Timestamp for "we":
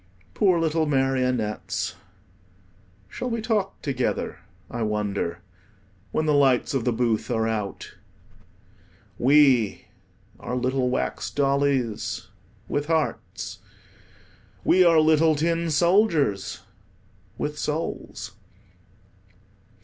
3.29-3.39, 9.19-9.85, 14.63-14.83